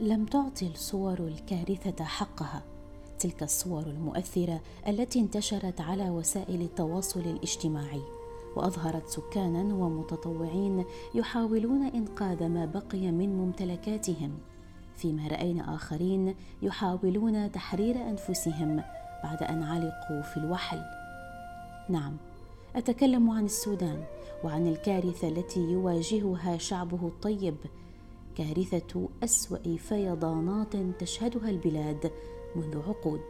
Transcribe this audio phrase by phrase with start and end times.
[0.00, 2.62] لم تعطي الصور الكارثة حقها.
[3.18, 8.02] تلك الصور المؤثرة التي انتشرت على وسائل التواصل الاجتماعي.
[8.56, 10.84] وأظهرت سكانا ومتطوعين
[11.14, 14.38] يحاولون إنقاذ ما بقي من ممتلكاتهم.
[14.96, 18.82] فيما رأينا آخرين يحاولون تحرير أنفسهم
[19.24, 20.80] بعد أن علقوا في الوحل.
[21.88, 22.16] نعم
[22.76, 24.04] أتكلم عن السودان
[24.44, 27.56] وعن الكارثة التي يواجهها شعبه الطيب
[28.40, 32.12] كارثة أسوأ فيضانات تشهدها البلاد
[32.56, 33.20] منذ عقود.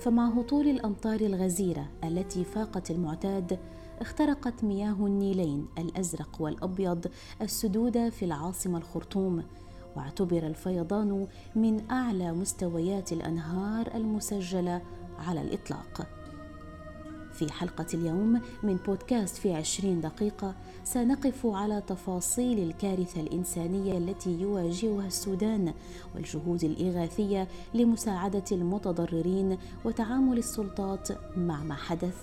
[0.00, 3.58] فمع هطول الأمطار الغزيرة التي فاقت المعتاد
[4.00, 7.06] اخترقت مياه النيلين الأزرق والأبيض
[7.42, 9.42] السدود في العاصمة الخرطوم
[9.96, 14.82] واعتبر الفيضان من أعلى مستويات الأنهار المسجلة
[15.18, 16.17] على الإطلاق.
[17.38, 25.06] في حلقة اليوم من بودكاست في عشرين دقيقة سنقف على تفاصيل الكارثة الإنسانية التي يواجهها
[25.06, 25.72] السودان
[26.14, 32.16] والجهود الإغاثية لمساعدة المتضررين وتعامل السلطات مع ما حدث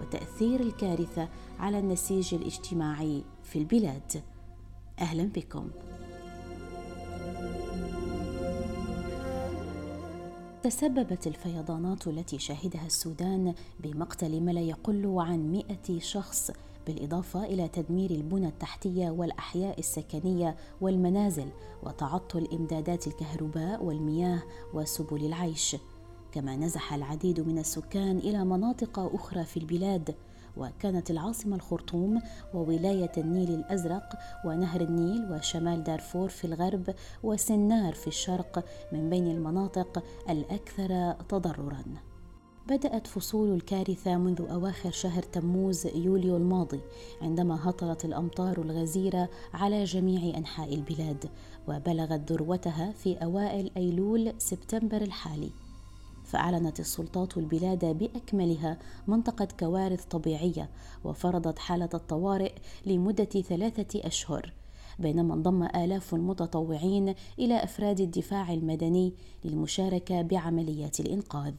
[0.00, 1.28] وتأثير الكارثة
[1.58, 4.22] على النسيج الاجتماعي في البلاد.
[4.98, 5.68] أهلا بكم.
[10.62, 16.50] تسببت الفيضانات التي شهدها السودان بمقتل ما لا يقل عن مئة شخص
[16.86, 21.48] بالإضافة إلى تدمير البنى التحتية والأحياء السكنية والمنازل
[21.82, 24.42] وتعطل إمدادات الكهرباء والمياه
[24.74, 25.76] وسبل العيش.
[26.32, 30.14] كما نزح العديد من السكان إلى مناطق أخرى في البلاد.
[30.56, 32.22] وكانت العاصمة الخرطوم
[32.54, 40.04] وولاية النيل الأزرق ونهر النيل وشمال دارفور في الغرب وسنار في الشرق من بين المناطق
[40.28, 41.84] الأكثر تضرراً.
[42.68, 46.80] بدأت فصول الكارثة منذ أواخر شهر تموز يوليو الماضي
[47.22, 51.30] عندما هطلت الأمطار الغزيرة على جميع أنحاء البلاد
[51.68, 55.50] وبلغت ذروتها في أوائل أيلول سبتمبر الحالي
[56.32, 58.78] فأعلنت السلطات البلاد بأكملها
[59.08, 60.70] منطقة كوارث طبيعية
[61.04, 62.52] وفرضت حالة الطوارئ
[62.86, 64.52] لمدة ثلاثة أشهر
[64.98, 71.54] بينما انضم آلاف المتطوعين إلى أفراد الدفاع المدني للمشاركة بعمليات الإنقاذ.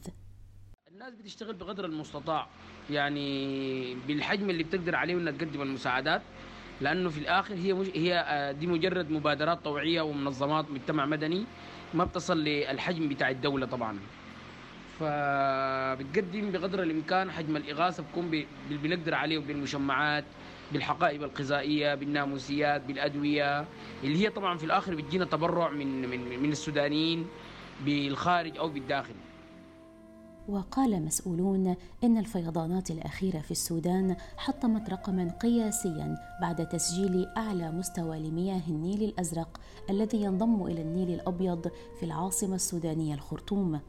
[0.92, 2.46] الناس بتشتغل بقدر المستطاع
[2.90, 6.22] يعني بالحجم اللي بتقدر عليه انها تقدم المساعدات
[6.80, 7.90] لأنه في الآخر هي مج...
[7.94, 11.44] هي آه، دي مجرد مبادرات طوعية ومنظمات مجتمع مدني
[11.94, 13.98] ما بتصل للحجم بتاع الدولة طبعا.
[15.00, 20.24] فبتقدم بقدر الإمكان حجم الإغاثة بكون بنقدر عليه بالمشمعات
[20.72, 23.64] بالحقائب الغذائية بالناموسيات بالأدوية
[24.04, 27.26] اللي هي طبعا في الآخر بتجينا تبرع من من من السودانيين
[27.84, 29.14] بالخارج أو بالداخل.
[30.48, 38.62] وقال مسؤولون إن الفيضانات الأخيرة في السودان حطمت رقما قياسيا بعد تسجيل أعلى مستوى لمياه
[38.68, 43.80] النيل الأزرق الذي ينضم إلى النيل الأبيض في العاصمة السودانية الخرطوم.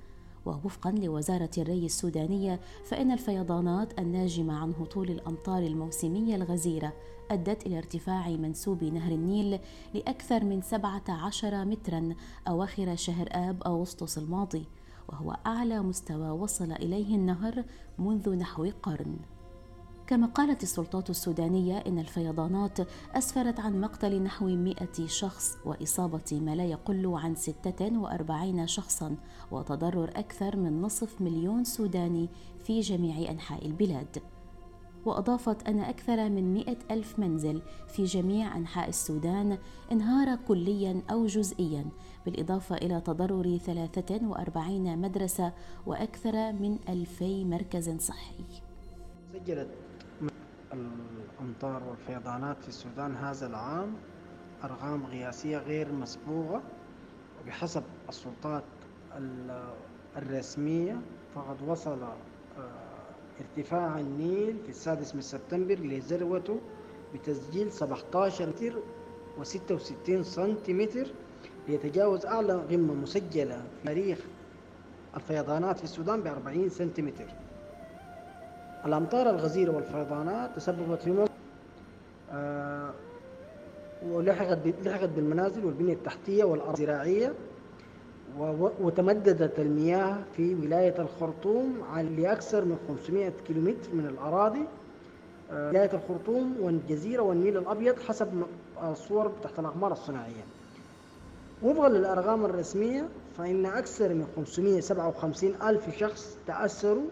[0.46, 6.94] ووفقا لوزارة الري السودانية فإن الفيضانات الناجمة عن هطول الأمطار الموسمية الغزيرة
[7.32, 9.60] أدت إلى ارتفاع منسوب نهر النيل
[9.94, 12.16] لأكثر من 17 مترا
[12.48, 14.66] أواخر شهر آب أغسطس الماضي
[15.10, 17.64] وهو أعلى مستوى وصل إليه النهر
[18.00, 19.18] منذ نحو قرن.
[20.08, 22.78] كما قالت السلطات السودانية إن الفيضانات
[23.16, 29.16] أسفرت عن مقتل نحو 100 شخص وإصابة ما لا يقل عن 46 شخصا
[29.52, 32.30] وتضرر أكثر من نصف مليون سوداني
[32.64, 34.18] في جميع أنحاء البلاد.
[35.06, 39.58] وأضافت أن أكثر من مئة ألف منزل في جميع أنحاء السودان
[39.92, 41.86] انهار كليا أو جزئيا
[42.26, 45.54] بالإضافة إلى تضرر 43 مدرسة
[45.86, 48.44] وأكثر من ألفي مركز صحي.
[49.34, 49.85] سجلت
[50.76, 53.94] الأمطار والفيضانات في السودان هذا العام
[54.64, 56.62] أرقام قياسية غير مسبوقة.
[57.44, 58.64] وبحسب السلطات
[60.18, 61.02] الرسمية
[61.36, 62.14] فقد وصل آه،
[63.42, 66.60] ارتفاع النيل في السادس من سبتمبر لذروته
[67.14, 68.80] بتسجيل 17 متر
[69.40, 71.08] و66 سنتيمتر.
[71.68, 74.20] ليتجاوز أعلى قمة مسجلة في تاريخ
[75.16, 77.26] الفيضانات في السودان ب 40 سنتيمتر.
[78.86, 81.26] الأمطار الغزيرة والفيضانات تسببت في
[82.32, 82.90] آه
[84.10, 87.34] ولحقت لحقت بالمنازل والبنية التحتية والأرض الزراعية
[88.82, 91.82] وتمددت المياه في ولاية الخرطوم
[92.18, 94.66] لأكثر من 500 كيلومتر من الأراضي
[95.52, 98.44] آه ولاية الخرطوم والجزيرة والنيل الأبيض حسب
[98.84, 100.44] الصور تحت الأقمار الصناعية.
[101.64, 107.06] وفقا للأرقام الرسمية فإن أكثر من 557 ألف شخص تأثروا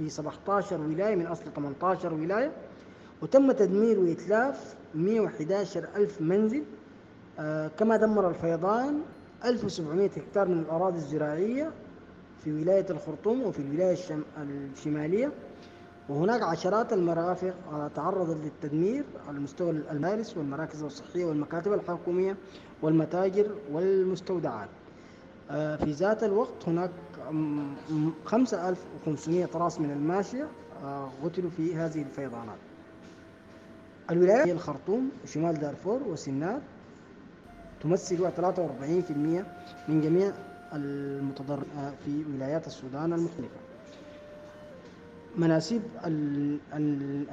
[0.00, 2.52] في 17 ولاية من أصل 18 ولاية
[3.22, 6.62] وتم تدمير وإتلاف 111 ألف منزل
[7.38, 9.00] آه كما دمر الفيضان
[9.44, 11.70] 1700 هكتار من الأراضي الزراعية
[12.44, 14.22] في ولاية الخرطوم وفي الولاية الشم...
[14.76, 15.32] الشمالية.
[16.08, 17.54] وهناك عشرات المرافق
[17.94, 22.36] تعرضت للتدمير على مستوى المدارس والمراكز الصحية والمكاتب الحكومية
[22.82, 24.68] والمتاجر والمستودعات.
[25.50, 26.90] آه، في ذات الوقت هناك
[28.24, 30.48] 5500 راس من الماشية
[30.84, 32.58] آه، قتلوا في هذه الفيضانات.
[34.10, 36.60] الولايات هي الخرطوم وشمال دارفور وسنار
[37.82, 39.44] تمثل 43%
[39.88, 40.32] من جميع
[40.72, 43.60] المتضرر آه، في ولايات السودان المختلفة.
[45.36, 45.82] مناسيب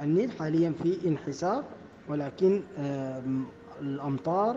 [0.02, 1.64] النيل حاليا في انحسار
[2.08, 2.62] ولكن
[3.80, 4.56] الأمطار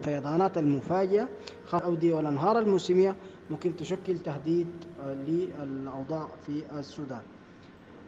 [0.00, 1.28] الفيضانات المفاجئة
[1.74, 3.16] الأودية والأنهار الموسمية
[3.50, 4.66] ممكن تشكل تهديد
[5.06, 7.22] للأوضاع في السودان.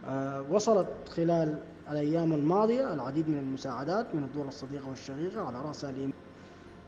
[0.07, 1.59] آه، وصلت خلال
[1.91, 6.13] الأيام الماضية العديد من المساعدات من الدول الصديقة والشقيقة على رأسها اليمن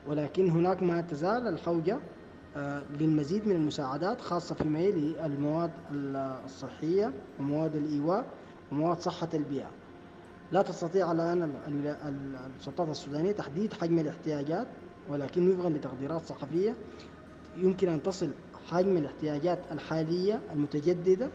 [0.06, 1.98] ولكن هناك ما تزال الحوجة
[2.56, 5.70] آه، للمزيد من المساعدات خاصة فيما يلي المواد
[6.44, 8.24] الصحية ومواد الإيواء
[8.72, 9.70] ومواد صحة البيئة.
[10.52, 11.52] لا تستطيع الآن
[12.58, 14.66] السلطات السودانية تحديد حجم الاحتياجات
[15.08, 16.74] ولكن وفقا لتقديرات صحفية
[17.56, 18.30] يمكن أن تصل
[18.68, 21.30] حجم الاحتياجات الحالية المتجددة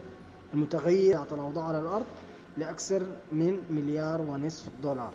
[0.54, 2.06] المتغيرة الأوضاع على الأرض
[2.56, 5.14] لأكثر من مليار ونصف دولار.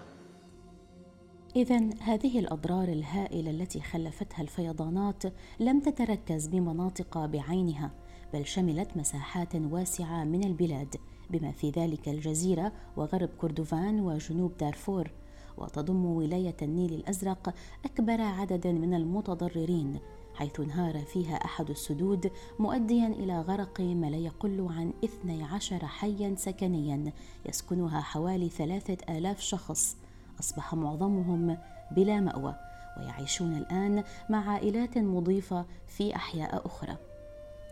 [1.56, 5.24] إذا هذه الأضرار الهائلة التي خلفتها الفيضانات
[5.60, 7.92] لم تتركز بمناطق بعينها
[8.34, 10.96] بل شملت مساحات واسعة من البلاد
[11.30, 15.12] بما في ذلك الجزيرة وغرب كردفان وجنوب دارفور.
[15.58, 17.54] وتضم ولاية النيل الأزرق
[17.86, 20.00] أكبر عدد من المتضررين.
[20.42, 27.12] حيث انهار فيها أحد السدود مؤديا إلى غرق ما لا يقل عن 12 حيا سكنيا
[27.46, 29.98] يسكنها حوالي ثلاثة آلاف شخص.
[30.40, 31.58] أصبح معظمهم
[31.92, 32.56] بلا مأوى
[32.98, 36.98] ويعيشون الآن مع عائلات مضيفة في أحياء أخرى.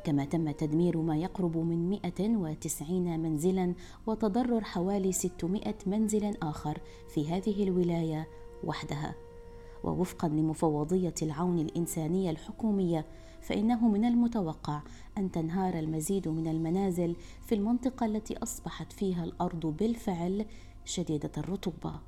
[0.03, 3.73] كما تم تدمير ما يقرب من 190 منزلا
[4.07, 6.81] وتضرر حوالي 600 منزل آخر
[7.13, 8.27] في هذه الولاية
[8.63, 9.28] وحدها.
[9.83, 13.05] ووفقا لمفوضية العون الإنسانية الحكومية
[13.41, 14.81] فإنه من المتوقع
[15.17, 17.15] أن تنهار المزيد من المنازل
[17.45, 20.45] في المنطقة التي أصبحت فيها الأرض بالفعل
[20.85, 21.99] شديدة الرطوبة.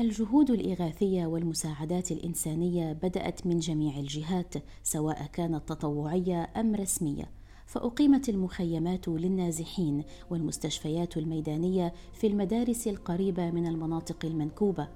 [0.00, 7.30] الجهود الإغاثية والمساعدات الإنسانية بدأت من جميع الجهات سواء كانت تطوعية أم رسمية.
[7.66, 14.88] فأقيمت المخيمات للنازحين والمستشفيات الميدانية في المدارس القريبة من المناطق المنكوبة.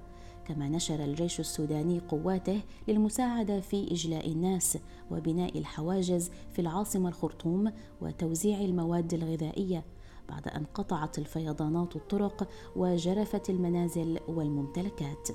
[0.47, 4.77] كما نشر الجيش السوداني قواته للمساعدة في إجلاء الناس
[5.11, 9.83] وبناء الحواجز في العاصمة الخرطوم وتوزيع المواد الغذائية
[10.29, 15.29] بعد أن قطعت الفيضانات الطرق وجرفت المنازل والممتلكات.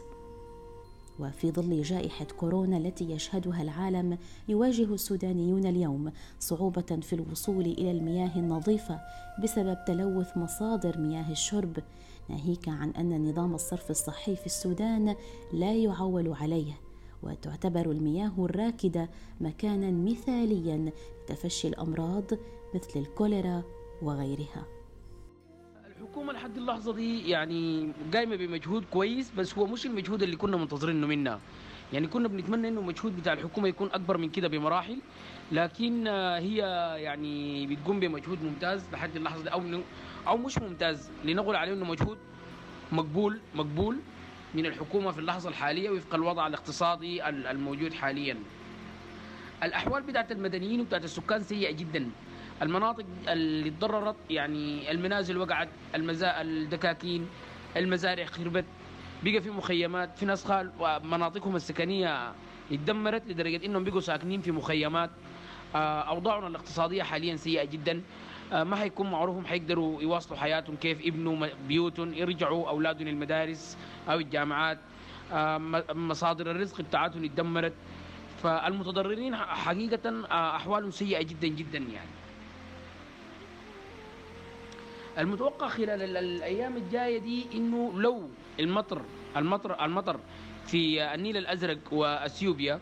[1.19, 4.19] وفي ظل جائحة كورونا التي يشهدها العالم
[4.49, 9.01] يواجه السودانيون اليوم صعوبة في الوصول إلى المياه النظيفة
[9.43, 11.79] بسبب تلوث مصادر مياه الشرب
[12.29, 15.15] ناهيك عن أن نظام الصرف الصحي في السودان
[15.53, 16.73] لا يعول عليه
[17.23, 19.11] وتعتبر المياه الراكدة
[19.41, 20.91] مكانا مثاليا
[21.31, 22.25] لتفشي الأمراض
[22.75, 23.63] مثل الكوليرا
[24.03, 24.78] وغيرها.
[26.01, 31.07] الحكومة لحد اللحظة دي يعني قايمة بمجهود كويس بس هو مش المجهود اللي كنا منتظرينه
[31.07, 31.41] منها
[31.93, 34.99] يعني كنا بنتمنى إنه المجهود بتاع الحكومة يكون أكبر من كده بمراحل
[35.53, 36.57] لكن هي
[36.99, 39.63] يعني بتقوم بمجهود ممتاز لحد اللحظة دي أو
[40.29, 41.11] أو مش ممتاز.
[41.25, 42.19] لنقول عليه إنه مجهود
[42.93, 43.97] مقبول مقبول
[44.55, 48.37] من الحكومة في اللحظة الحالية وفق الوضع الاقتصادي الموجود حاليا.
[49.63, 52.11] الأحوال بتاعت المدنيين وبتاعت السكان سيئة جدا.
[52.63, 56.41] المناطق اللي تضررت يعني المنازل وقعت المزا...
[56.41, 57.29] الدكاكين
[57.77, 58.65] المزارع خربت
[59.25, 60.71] بقى في مخيمات في ناس خال
[61.05, 62.33] مناطقهم السكنية
[62.73, 65.11] اتدمرت لدرجة إنهم بقوا ساكنين في مخيمات.
[65.75, 68.03] آه، اوضاعنا الاقتصادية حاليا سيئة جدا.
[68.53, 74.79] آه، ما حيكون معروفهم حيقدروا يواصلوا حياتهم كيف يبنوا بيوتهم يرجعوا أولادهم للمدارس أو الجامعات.
[75.33, 75.59] آه،
[75.95, 77.73] مصادر الرزق بتاعتهم اتدمرت.
[78.43, 80.25] فالمتضررين حقيقة
[80.57, 82.18] أحوالهم سيئة جدا جدا يعني.
[85.19, 88.29] المتوقع خلال الأيام الجاية دي إنه لو
[88.61, 89.03] المطر
[89.37, 90.21] المطر المطر
[90.67, 92.81] في النيل الأزرق وأثيوبيا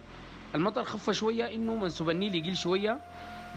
[0.55, 3.00] المطر خف شوية إنه منسوب النيل يقل شوية.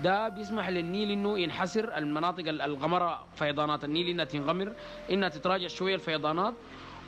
[0.04, 4.74] ده بيسمح للنيل إنه ينحسر المناطق الغمرة فيضانات النيل إنها تنغمر
[5.12, 6.54] إنها تتراجع شوية الفيضانات.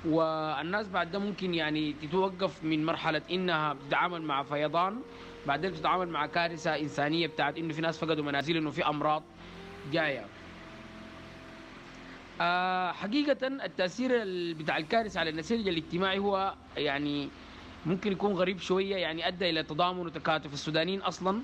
[0.06, 5.01] والناس بعد ده ممكن يعني تتوقف من مرحلة إنها تتعامل مع فيضان
[5.48, 9.24] بعدين تتعامل مع كارثة إنسانية بتاعت إنه في ناس فقدوا منازل إنه في أمراض
[9.92, 10.25] جاية.
[12.94, 14.12] حقيقة التأثير
[14.54, 17.30] بتاع الكارثة على النسيج الاجتماعي هو يعني
[17.86, 20.54] ممكن يكون غريب شوية يعني أدى إلى تضامن وتكاتف.
[20.54, 21.42] السودانيين أصلا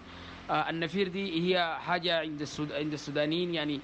[0.49, 3.79] آه، النفير دي هي حاجة عند عند السودانيين يعني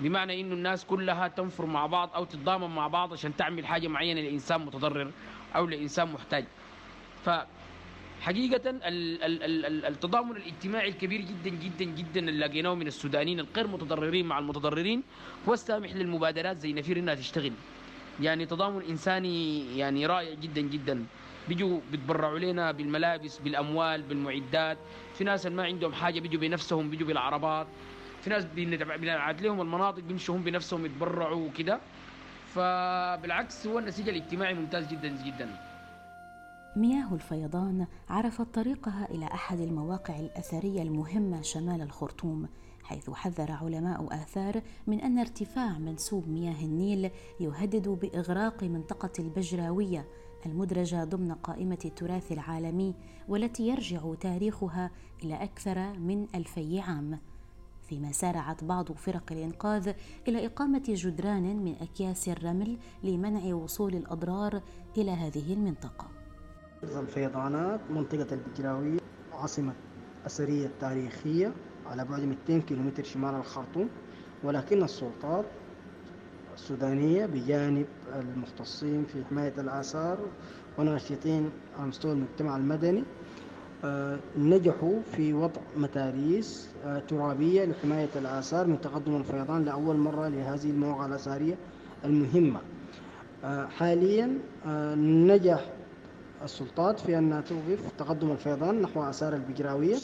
[0.00, 4.20] بمعنى إنه الناس كلها تنفر مع بعض أو تتضامن مع بعض عشان تعمل حاجة معينة
[4.20, 5.10] لإنسان متضرر
[5.56, 6.44] أو لإنسان محتاج.
[7.24, 7.30] ف
[8.26, 8.62] حقيقة
[9.90, 15.02] التضامن الاجتماعي الكبير جدا جدا جدا اللي لقيناه من السودانيين الغير متضررين مع المتضررين
[15.48, 17.52] هو السامح للمبادرات زي نفير إنها تشتغل.
[18.20, 21.06] يعني تضامن إنساني يعني رائع جدا جدا.
[21.48, 24.78] بيجوا بيتبرعوا لنا بالملابس بالأموال بالمعدات.
[25.14, 27.66] في ناس ما عندهم حاجة بيجوا بنفسهم بيجوا بالعربات.
[28.22, 31.80] في ناس بنبعت لهم المناطق بيمشوا هم بنفسهم يتبرعوا وكده.
[32.54, 35.48] فبالعكس هو النسيج الاجتماعي ممتاز جدا جدا.
[36.76, 42.48] مياه الفيضان عرفت طريقها إلى أحد المواقع الأثرية المهمة شمال الخرطوم
[42.82, 50.06] حيث حذر علماء آثار من أن ارتفاع منسوب مياه النيل يهدد بإغراق منطقة البجراوية
[50.46, 52.94] المدرجة ضمن قائمة التراث العالمي
[53.28, 54.90] والتي يرجع تاريخها
[55.24, 57.18] إلى أكثر من ألفي عام.
[57.88, 59.92] فيما سارعت بعض فرق الإنقاذ
[60.28, 64.62] إلى إقامة جدران من أكياس الرمل لمنع وصول الأضرار
[64.96, 66.25] إلى هذه المنطقة.
[66.82, 68.98] الفيضانات منطقة البجراوية
[69.32, 69.72] عاصمة
[70.26, 71.52] أثرية تاريخية
[71.86, 73.88] على بعد 200 كيلومتر شمال الخرطوم
[74.44, 75.44] ولكن السلطات
[76.54, 80.18] السودانية بجانب المختصين في حماية الآثار
[80.78, 83.04] وناشطين على مستوى المجتمع المدني
[83.84, 90.70] آه، نجحوا في وضع متاريس آه، ترابية لحماية الآثار من تقدم الفيضان لأول مرة لهذه
[90.70, 91.54] المواقع الأثرية
[92.04, 92.60] المهمة.
[93.44, 94.38] آه، حاليا
[94.96, 95.75] نجح
[96.42, 99.96] السلطات في أنها توقف تقدم الفيضان نحو آثار البجراوية.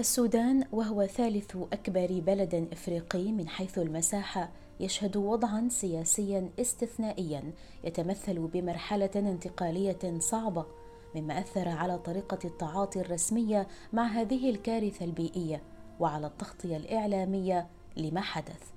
[0.00, 7.52] السودان وهو ثالث أكبر بلد إفريقي من حيث المساحة يشهد وضعا سياسيا استثنائيا
[7.84, 10.66] يتمثل بمرحلة انتقالية صعبة
[11.14, 15.62] مما أثر على طريقة التعاطي الرسمية مع هذه الكارثة البيئية
[16.00, 18.72] وعلى التغطية الإعلامية لما حدث.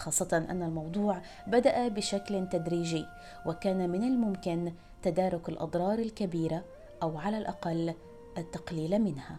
[0.00, 3.06] خاصة أن الموضوع بدأ بشكل تدريجي
[3.46, 6.64] وكان من الممكن تدارك الأضرار الكبيرة
[7.02, 7.94] أو على الأقل
[8.38, 9.36] التقليل منها.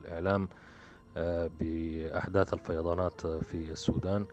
[0.00, 0.48] الإعلام
[1.16, 4.26] آه، بأحداث الفيضانات في السودان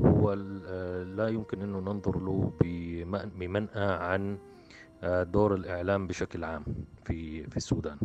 [0.00, 0.32] هو
[0.66, 2.52] آه، لا يمكن أنه ننظر له
[3.38, 4.38] بمنأى عن
[5.02, 6.64] آه، دور الإعلام بشكل عام
[7.04, 7.98] في في السودان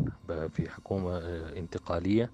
[0.49, 1.17] في حكومة
[1.57, 2.31] انتقالية.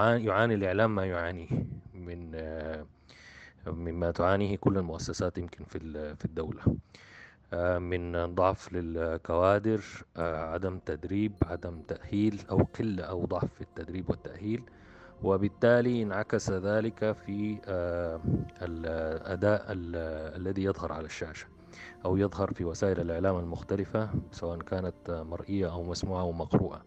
[0.00, 1.48] يعاني الإعلام ما يعانيه
[1.94, 2.30] من
[3.66, 5.78] مما تعانيه كل المؤسسات يمكن في
[6.16, 6.62] في الدولة.
[7.78, 9.80] من ضعف للكوادر
[10.16, 14.62] عدم تدريب عدم تأهيل أو قلة أو ضعف في التدريب والتأهيل.
[15.22, 17.58] وبالتالي انعكس ذلك في
[18.62, 19.64] الأداء
[20.36, 21.46] الذي يظهر على الشاشة
[22.04, 26.82] أو يظهر في وسائل الإعلام المختلفة سواء كانت مرئية أو مسموعة أو مقروءة.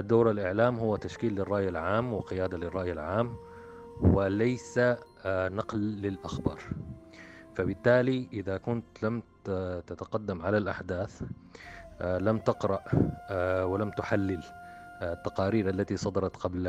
[0.00, 3.36] دور الإعلام هو تشكيل للرأي العام وقيادة للرأي العام
[4.00, 4.80] وليس
[5.26, 6.58] نقل للأخبار.
[7.54, 9.22] فبالتالي إذا كنت لم
[9.86, 11.22] تتقدم على الأحداث
[12.00, 12.80] آه، لم تقرأ
[13.30, 14.42] آه، ولم تحلل
[15.02, 16.64] آه، التقارير التي صدرت قبل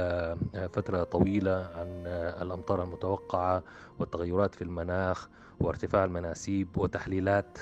[0.73, 2.03] فترة طويلة عن
[2.41, 3.63] الأمطار المتوقعة
[3.99, 7.57] والتغيرات في المناخ وارتفاع المناسيب وتحليلات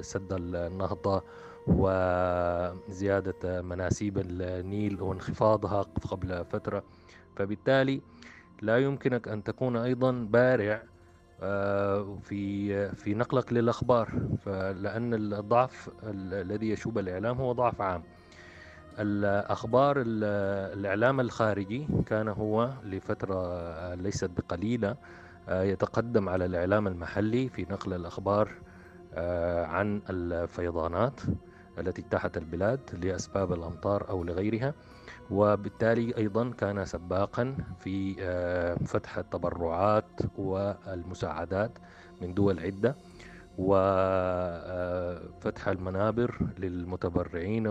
[0.00, 1.22] سد النهضة
[1.66, 6.82] وزيادة مناسيب النيل وانخفاضها قبل فترة.
[7.36, 8.00] فبالتالي
[8.62, 10.82] لا يمكنك أن تكون أيضا بارع
[11.42, 14.08] آه، في في نقلك للأخبار.
[14.44, 18.02] فلأن الضعف الذي يشوب الإعلام هو ضعف عام.
[18.98, 24.96] الأخبار الإعلام الخارجي كان هو لفترة ليست بقليلة
[25.48, 28.48] آه، يتقدم على الإعلام المحلي في نقل الأخبار
[29.14, 31.20] آه، عن الفيضانات.
[31.78, 34.74] التي اجتاحت البلاد لأسباب الأمطار أو لغيرها
[35.30, 41.78] وبالتالي أيضا كان سباقا في آه، فتح التبرعات والمساعدات
[42.20, 42.96] من دول عدة
[43.58, 47.66] وفتح المنابر للمتبرعين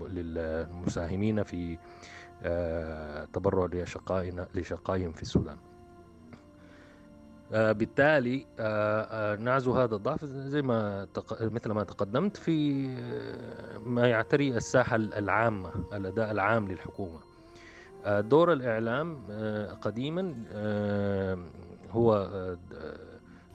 [0.00, 1.78] وللمساهمين في
[2.42, 3.68] آه، تبرع
[4.54, 5.56] لشقائهم في السودان.
[5.56, 5.75] آه،
[7.50, 11.06] بالتالي آه، آه، نعزو هذا الضعف زي ما
[11.40, 12.86] مثل ما تقدمت في
[13.86, 17.18] ما يعتري الساحة العامة الأداء العام للحكومة.
[18.06, 19.18] دور الإعلام
[19.82, 20.34] قديما
[21.90, 22.30] هو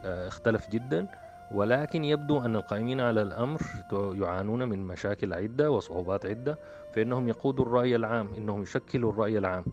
[0.03, 1.07] اختلف جدا
[1.51, 3.61] ولكن يبدو أن القائمين على الأمر
[3.93, 6.57] يعانون من مشاكل عدة وصعوبات عدة
[6.93, 9.63] فإنهم يقودوا الرأي العام إنهم يشكلوا الرأي العام.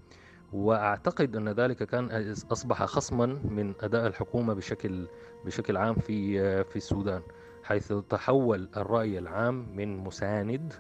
[0.53, 5.07] وأعتقد أن ذلك كان أصبح خصما من أداء الحكومة بشكل
[5.45, 7.23] بشكل عام في في السودان
[7.65, 10.73] حيث تحول الرأي العام من مساند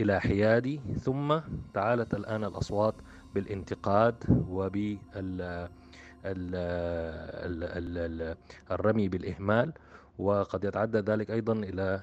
[0.00, 1.38] إلى حيادي ثم
[1.74, 2.94] تعالت الآن الأصوات
[3.34, 4.14] بالانتقاد
[4.48, 4.98] وبال
[8.70, 9.72] الرمي بالإهمال
[10.18, 12.00] وقد يتعدى ذلك أيضا إلى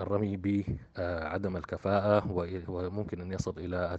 [0.00, 2.24] الرمي بعدم الكفاءة
[2.68, 3.98] وممكن أن يصل إلى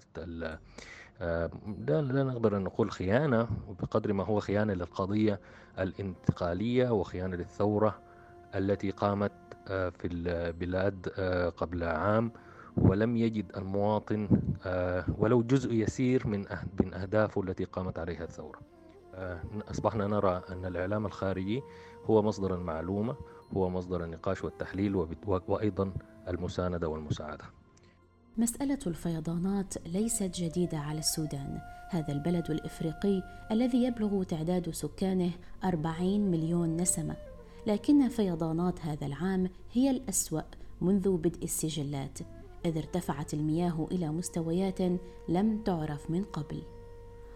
[1.19, 3.47] لا, لا نقدر أن نقول خيانة
[3.81, 5.39] بقدر ما هو خيانة للقضية
[5.79, 7.99] الانتقالية وخيانة للثورة
[8.55, 9.31] التي قامت
[9.67, 12.31] آه، في البلاد آه، قبل عام.
[12.77, 14.29] ولم يجد المواطن
[14.65, 16.45] آه، ولو جزء يسير من
[16.81, 18.59] من أهدافه التي قامت عليها الثورة.
[19.71, 21.61] أصبحنا نرى أن الإعلام الخارجي
[22.05, 23.15] هو مصدر المعلومة
[23.53, 24.95] هو مصدر النقاش والتحليل
[25.27, 25.93] وأيضا
[26.27, 27.45] المساندة والمساعدة.
[28.39, 31.59] مسألة الفيضانات ليست جديدة على السودان.
[31.89, 35.31] هذا البلد الإفريقي الذي يبلغ تعداد سكانه
[35.63, 37.15] 40 مليون نسمة.
[37.67, 40.41] لكن فيضانات هذا العام هي الأسوأ
[40.81, 42.19] منذ بدء السجلات
[42.65, 44.81] إذ ارتفعت المياه إلى مستويات
[45.29, 46.61] لم تعرف من قبل.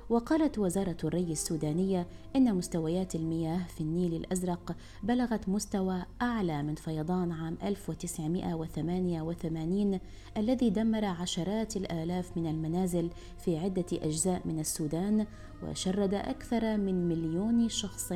[0.10, 7.32] وقالت وزارة الري السودانية إن مستويات المياه في النيل الأزرق بلغت مستوى أعلى من فيضان
[7.32, 10.00] عام 1988
[10.38, 15.26] الذي دمر عشرات الآلاف من المنازل في عدة أجزاء من السودان
[15.64, 18.14] وشرد أكثر من مليون شخص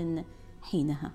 [0.62, 1.12] حينها.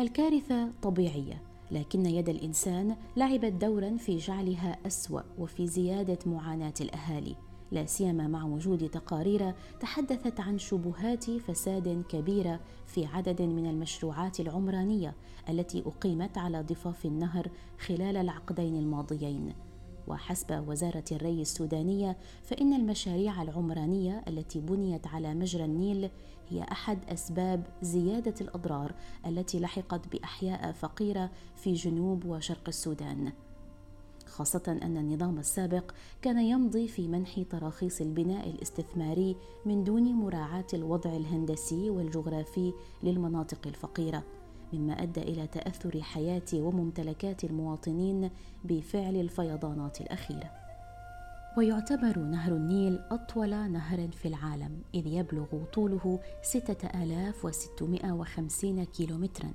[0.00, 7.36] الكارثة طبيعية لكن يد الإنسان لعبت دورا في جعلها أسوأ وفي زيادة معاناة الأهالي
[7.72, 15.14] لا سيما مع وجود تقارير تحدثت عن شبهات فساد كبيره في عدد من المشروعات العمرانية
[15.48, 19.54] التي أقيمت على ضفاف النهر خلال العقدين الماضيين.
[20.08, 26.10] وحسب وزارة الري السودانية فإن المشاريع العمرانية التي بنيت على مجرى النيل
[26.48, 28.94] هي أحد أسباب زيادة الأضرار
[29.26, 33.32] التي لحقت بأحياء فقيرة في جنوب وشرق السودان.
[34.28, 39.36] خاصة أن النظام السابق كان يمضي في منح تراخيص البناء الاستثماري
[39.66, 44.22] من دون مراعاة الوضع الهندسي والجغرافي للمناطق الفقيرة
[44.72, 48.30] مما أدى إلى تأثر حياة وممتلكات المواطنين
[48.64, 50.50] بفعل الفيضانات الأخيرة.
[51.58, 59.52] ويعتبر نهر النيل أطول نهر في العالم إذ يبلغ طوله 6650 كيلومترا.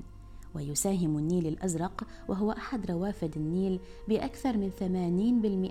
[0.55, 4.83] ويساهم النيل الأزرق وهو أحد روافد النيل بأكثر من 80%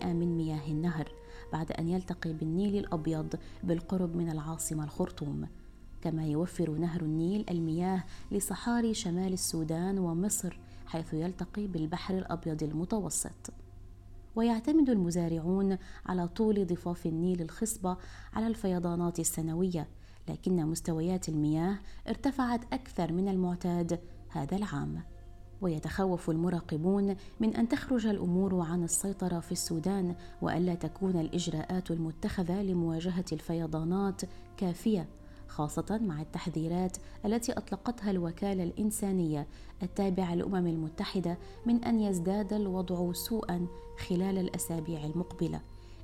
[0.07, 1.13] من مياه النهر
[1.53, 5.49] بعد أن يلتقي بالنيل الأبيض بالقرب من العاصمة الخرطوم.
[6.03, 13.53] كما يوفر نهر النيل المياه لصحاري شمال السودان ومصر حيث يلتقي بالبحر الأبيض المتوسط.
[14.37, 17.97] ويعتمد المزارعون على طول ضفاف النيل الخصبة
[18.33, 19.89] على الفيضانات السنوية
[20.29, 24.01] لكن مستويات المياه ارتفعت أكثر من المعتاد
[24.33, 25.03] هذا العام.
[25.63, 33.25] ويتخوف المراقبون من أن تخرج الأمور عن السيطرة في السودان وألا تكون الإجراءات المتخذة لمواجهة
[33.33, 34.23] الفيضانات
[34.57, 35.09] كافية
[35.49, 39.47] خاصة مع التحذيرات التي أطلقتها الوكالة الإنسانية
[39.83, 43.67] التابعة للأمم المتحدة من أن يزداد الوضع سوءا
[44.09, 45.61] خلال الأسابيع المقبلة.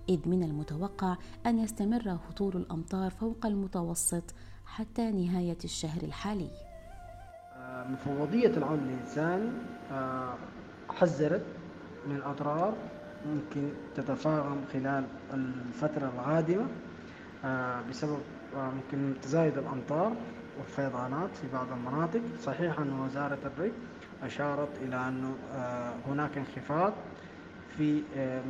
[0.08, 4.24] إذ من المتوقع أن يستمر هطول الأمطار فوق المتوسط
[4.66, 6.67] حتى نهاية الشهر الحالي.
[7.84, 9.52] مفوضية العون للإنسان
[9.92, 10.34] آه،
[10.90, 11.42] حذرت
[12.06, 12.74] من أضرار
[13.26, 16.66] ممكن تتفاقم خلال الفترة القادمة
[17.44, 18.18] آه، بسبب
[18.56, 20.12] آه، ممكن تزايد الأمطار
[20.58, 22.20] والفيضانات في بعض المناطق.
[22.42, 23.72] صحيح أن وزارة الري
[24.22, 25.34] أشارت إلى أنه
[26.08, 26.92] هناك انخفاض
[27.76, 28.02] في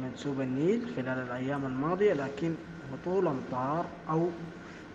[0.02, 2.54] منسوب النيل خلال الأيام الماضية لكن
[2.92, 4.28] هطول أمطار أو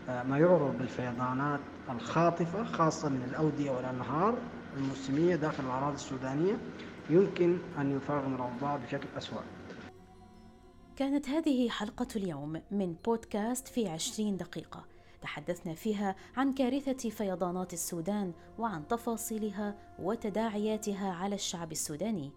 [0.08, 4.38] ما يعرف بالفيضانات الخاطفة خاصة من الأودية والأنهار
[4.78, 6.58] الموسمية داخل الأراضي السودانية
[7.10, 9.42] يمكن أن يفاقم الأوضاع بشكل أسوأ.
[10.96, 14.86] كانت هذه حلقة اليوم من بودكاست في عشرين دقيقة.
[15.22, 22.32] تحدثنا فيها عن كارثة فيضانات السودان وعن تفاصيلها وتداعياتها على الشعب السوداني.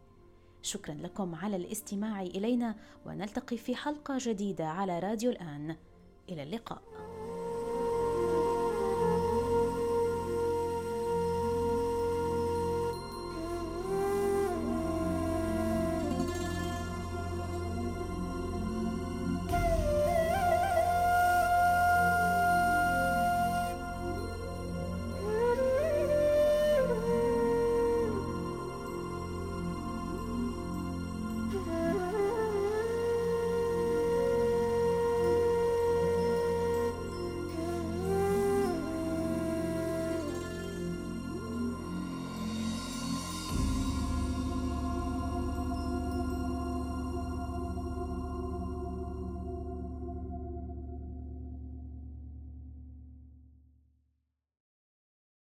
[0.62, 2.74] شكرا لكم على الاستماع إلينا
[3.06, 5.76] ونلتقي في حلقة جديدة على راديو الآن.
[6.28, 6.82] إلى اللقاء.